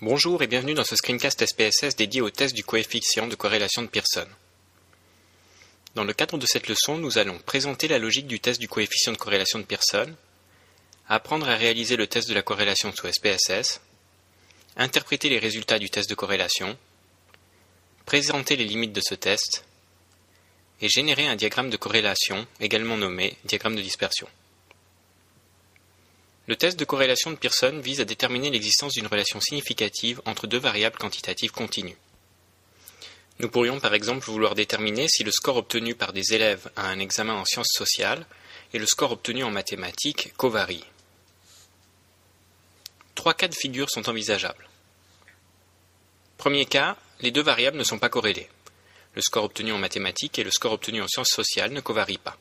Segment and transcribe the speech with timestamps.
[0.00, 3.88] Bonjour et bienvenue dans ce screencast SPSS dédié au test du coefficient de corrélation de
[3.88, 4.28] Pearson.
[5.96, 9.10] Dans le cadre de cette leçon, nous allons présenter la logique du test du coefficient
[9.10, 10.14] de corrélation de Pearson,
[11.08, 13.80] apprendre à réaliser le test de la corrélation sous SPSS,
[14.76, 16.78] interpréter les résultats du test de corrélation,
[18.06, 19.64] présenter les limites de ce test,
[20.80, 24.28] et générer un diagramme de corrélation, également nommé diagramme de dispersion.
[26.48, 30.58] Le test de corrélation de Pearson vise à déterminer l'existence d'une relation significative entre deux
[30.58, 31.98] variables quantitatives continues.
[33.38, 37.00] Nous pourrions par exemple vouloir déterminer si le score obtenu par des élèves à un
[37.00, 38.24] examen en sciences sociales
[38.72, 40.86] et le score obtenu en mathématiques covarient.
[43.14, 44.70] Trois cas de figure sont envisageables.
[46.38, 48.48] Premier cas, les deux variables ne sont pas corrélées.
[49.12, 52.38] Le score obtenu en mathématiques et le score obtenu en sciences sociales ne covarient pas.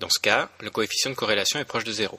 [0.00, 2.18] Dans ce cas, le coefficient de corrélation est proche de zéro.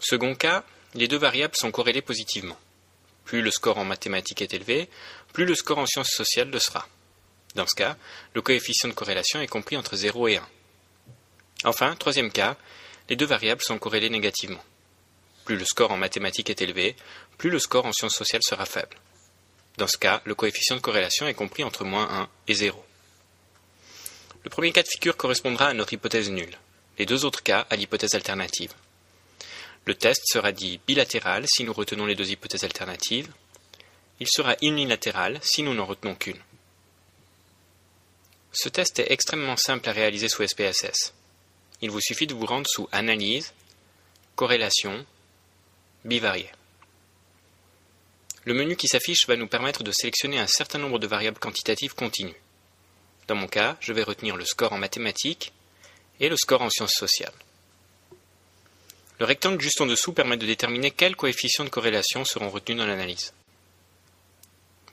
[0.00, 2.58] Second cas, les deux variables sont corrélées positivement.
[3.24, 4.88] Plus le score en mathématiques est élevé,
[5.32, 6.88] plus le score en sciences sociales le sera.
[7.54, 7.96] Dans ce cas,
[8.34, 10.48] le coefficient de corrélation est compris entre 0 et 1.
[11.64, 12.56] Enfin, troisième cas,
[13.08, 14.62] les deux variables sont corrélées négativement.
[15.44, 16.94] Plus le score en mathématiques est élevé,
[17.36, 18.96] plus le score en sciences sociales sera faible.
[19.76, 22.84] Dans ce cas, le coefficient de corrélation est compris entre moins 1 et 0.
[24.44, 26.56] Le premier cas de figure correspondra à notre hypothèse nulle,
[26.98, 28.72] les deux autres cas à l'hypothèse alternative.
[29.88, 33.32] Le test sera dit bilatéral si nous retenons les deux hypothèses alternatives.
[34.20, 36.42] Il sera unilatéral si nous n'en retenons qu'une.
[38.52, 41.14] Ce test est extrêmement simple à réaliser sous SPSS.
[41.80, 43.54] Il vous suffit de vous rendre sous Analyse,
[44.36, 45.06] Corrélation,
[46.04, 46.50] Bivarié.
[48.44, 51.94] Le menu qui s'affiche va nous permettre de sélectionner un certain nombre de variables quantitatives
[51.94, 52.36] continues.
[53.26, 55.54] Dans mon cas, je vais retenir le score en mathématiques
[56.20, 57.32] et le score en sciences sociales.
[59.18, 62.86] Le rectangle juste en dessous permet de déterminer quels coefficients de corrélation seront retenus dans
[62.86, 63.32] l'analyse.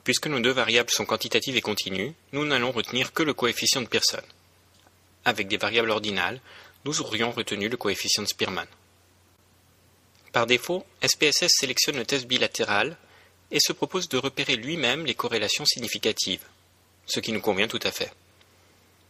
[0.02, 3.88] Puisque nos deux variables sont quantitatives et continues, nous n'allons retenir que le coefficient de
[3.88, 4.22] Pearson.
[5.24, 6.40] Avec des variables ordinales,
[6.84, 8.68] nous aurions retenu le coefficient de Spearman.
[10.32, 12.96] Par défaut, SPSS sélectionne le test bilatéral
[13.50, 16.44] et se propose de repérer lui-même les corrélations significatives,
[17.06, 18.12] ce qui nous convient tout à fait.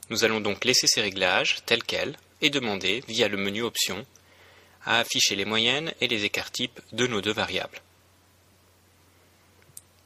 [0.08, 4.06] Nous allons donc laisser ces réglages tels quels et demander, via le menu Options,
[4.86, 7.82] à afficher les moyennes et les écarts types de nos deux variables.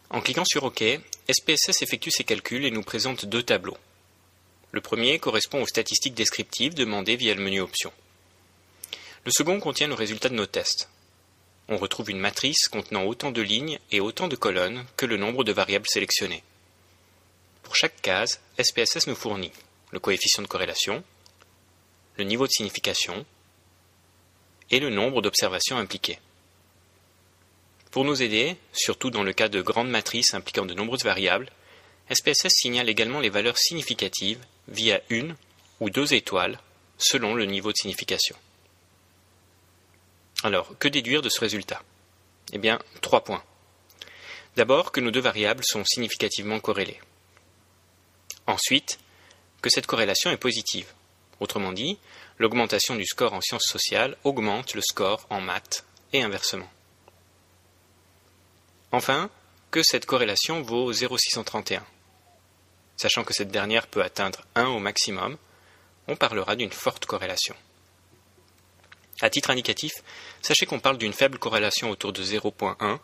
[0.08, 0.82] En cliquant sur OK,
[1.30, 3.78] SPSS effectue ses calculs et nous présente deux tableaux.
[4.72, 7.92] Le premier correspond aux statistiques descriptives demandées via le menu Options.
[9.24, 10.88] Le second contient le résultat de nos tests.
[11.68, 15.44] On retrouve une matrice contenant autant de lignes et autant de colonnes que le nombre
[15.44, 16.42] de variables sélectionnées.
[17.62, 19.52] Pour chaque case, SPSS nous fournit
[19.92, 21.04] le coefficient de corrélation,
[22.16, 23.24] le niveau de signification,
[24.70, 26.18] et le nombre d'observations impliquées.
[27.90, 31.50] Pour nous aider, surtout dans le cas de grandes matrices impliquant de nombreuses variables,
[32.12, 35.36] SPSS signale également les valeurs significatives via une
[35.80, 36.58] ou deux étoiles
[36.98, 38.36] selon le niveau de signification.
[40.42, 41.82] Alors, que déduire de ce résultat?
[42.52, 43.42] Eh bien, trois points.
[44.56, 47.00] D'abord, que nos deux variables sont significativement corrélées.
[48.46, 48.98] Ensuite,
[49.62, 50.86] que cette corrélation est positive.
[51.40, 51.98] Autrement dit,
[52.38, 56.70] l'augmentation du score en sciences sociales augmente le score en maths et inversement.
[58.92, 59.30] Enfin,
[59.70, 61.84] que cette corrélation vaut 0,631.
[62.96, 65.38] Sachant que cette dernière peut atteindre 1 au maximum,
[66.08, 67.54] on parlera d'une forte corrélation.
[69.22, 69.92] À titre indicatif,
[70.42, 72.98] sachez qu'on parle d'une faible corrélation autour de 0.1,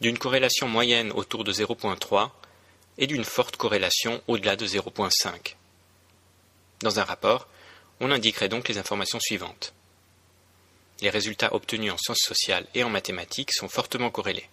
[0.00, 2.30] d'une corrélation moyenne autour de 0.3
[2.98, 5.56] et d'une forte corrélation au-delà de 0.5.
[6.80, 7.48] Dans un rapport,
[8.00, 9.72] on indiquerait donc les informations suivantes.
[11.00, 14.48] Les résultats obtenus en sciences sociales et en mathématiques sont fortement corrélés.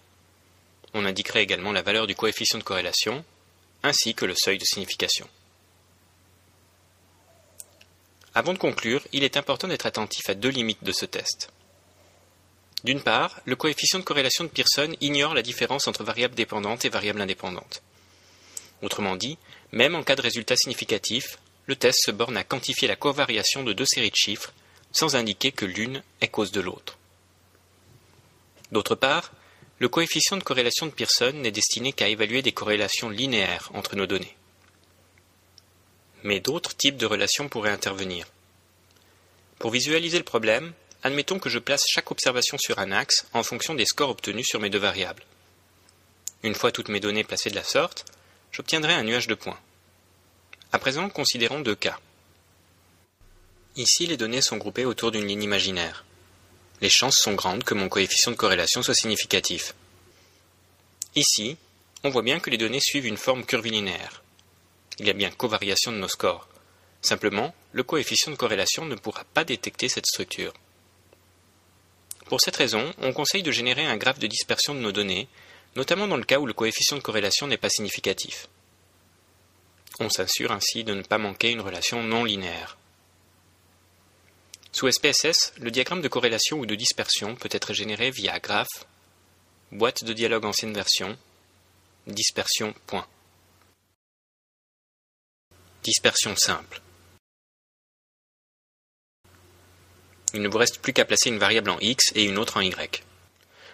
[0.92, 3.24] On indiquerait également la valeur du coefficient de corrélation,
[3.82, 5.28] ainsi que le seuil de signification.
[8.34, 11.50] Avant de conclure, il est important d'être attentif à deux limites de ce test.
[12.82, 16.90] D'une part, le coefficient de corrélation de Pearson ignore la différence entre variables dépendantes et
[16.90, 17.82] variables indépendantes.
[18.82, 19.38] Autrement dit,
[19.72, 23.72] même en cas de résultat significatif, le test se borne à quantifier la covariation de
[23.72, 24.52] deux séries de chiffres
[24.92, 26.98] sans indiquer que l'une est cause de l'autre.
[28.70, 29.32] D'autre part,
[29.78, 34.06] le coefficient de corrélation de Pearson n'est destiné qu'à évaluer des corrélations linéaires entre nos
[34.06, 34.36] données.
[36.22, 38.26] Mais d'autres types de relations pourraient intervenir.
[39.58, 40.72] Pour visualiser le problème,
[41.02, 44.60] admettons que je place chaque observation sur un axe en fonction des scores obtenus sur
[44.60, 45.24] mes deux variables.
[46.42, 48.04] Une fois toutes mes données placées de la sorte,
[48.52, 49.58] j'obtiendrai un nuage de points.
[50.74, 52.00] À présent, considérons deux cas.
[53.76, 56.04] Ici, les données sont groupées autour d'une ligne imaginaire.
[56.80, 59.76] Les chances sont grandes que mon coefficient de corrélation soit significatif.
[61.14, 61.58] Ici,
[62.02, 64.24] on voit bien que les données suivent une forme curvilinéaire.
[64.98, 66.48] Il y a bien covariation de nos scores.
[67.02, 70.54] Simplement, le coefficient de corrélation ne pourra pas détecter cette structure.
[72.26, 75.28] Pour cette raison, on conseille de générer un graphe de dispersion de nos données,
[75.76, 78.48] notamment dans le cas où le coefficient de corrélation n'est pas significatif.
[80.00, 82.76] On s'assure ainsi de ne pas manquer une relation non linéaire.
[84.72, 88.86] Sous SPSS, le diagramme de corrélation ou de dispersion peut être généré via graphe,
[89.70, 91.16] boîte de dialogue ancienne version,
[92.08, 93.06] dispersion point.
[95.84, 96.80] Dispersion simple.
[100.32, 102.60] Il ne vous reste plus qu'à placer une variable en x et une autre en
[102.60, 103.04] y.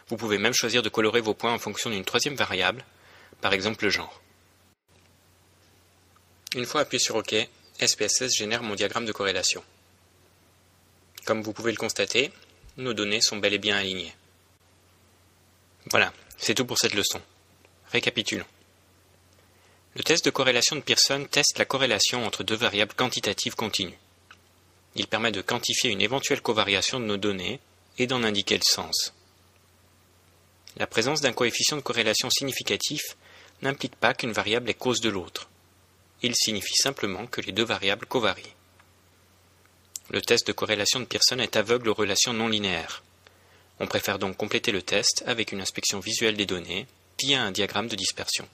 [0.08, 2.84] Vous pouvez même choisir de colorer vos points en fonction d'une troisième variable,
[3.40, 4.20] par exemple le genre.
[6.56, 7.34] Une fois appuyé sur OK,
[7.80, 9.62] SPSS génère mon diagramme de corrélation.
[11.24, 12.32] Comme vous pouvez le constater,
[12.76, 14.14] nos données sont bel et bien alignées.
[15.90, 17.20] Voilà, c'est tout pour cette leçon.
[17.92, 18.46] Récapitulons.
[19.94, 23.98] Le test de corrélation de Pearson teste la corrélation entre deux variables quantitatives continues.
[24.96, 27.60] Il permet de quantifier une éventuelle covariation de nos données
[27.98, 29.14] et d'en indiquer le sens.
[30.76, 33.16] La présence d'un coefficient de corrélation significatif
[33.62, 35.49] n'implique pas qu'une variable est cause de l'autre.
[36.22, 38.54] Il signifie simplement que les deux variables covarient.
[40.10, 43.02] Le test de corrélation de Pearson est aveugle aux relations non linéaires.
[43.78, 46.86] On préfère donc compléter le test avec une inspection visuelle des données
[47.18, 48.46] via un diagramme de dispersion.